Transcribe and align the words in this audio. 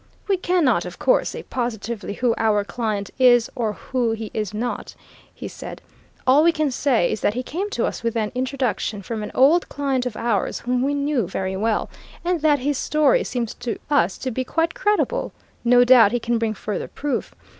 "We 0.27 0.35
cannot, 0.35 0.83
of 0.83 0.97
course, 0.97 1.29
say 1.29 1.43
positively 1.43 2.13
who 2.15 2.33
our 2.39 2.63
client 2.63 3.11
is 3.19 3.51
or 3.53 3.73
who 3.73 4.13
he 4.13 4.31
is 4.33 4.51
not," 4.51 4.95
he 5.31 5.47
said. 5.47 5.79
"All 6.25 6.41
we 6.41 6.51
can 6.51 6.71
say 6.71 7.11
is 7.11 7.21
that 7.21 7.35
he 7.35 7.43
came 7.43 7.69
to 7.69 7.85
us 7.85 8.01
with 8.01 8.15
an 8.17 8.31
introduction 8.33 9.03
from 9.03 9.21
an 9.21 9.31
old 9.35 9.69
client 9.69 10.07
of 10.07 10.17
ours 10.17 10.61
whom 10.61 10.81
we 10.81 10.95
knew 10.95 11.27
very 11.27 11.55
well, 11.55 11.87
and 12.25 12.41
that 12.41 12.57
his 12.57 12.79
story 12.79 13.23
seems 13.23 13.53
to 13.59 13.77
us 13.91 14.17
to 14.17 14.31
be 14.31 14.43
quite 14.43 14.73
credible. 14.73 15.33
No 15.63 15.83
doubt 15.83 16.13
he 16.13 16.19
can 16.19 16.39
bring 16.39 16.55
further 16.55 16.87
proof. 16.87 17.35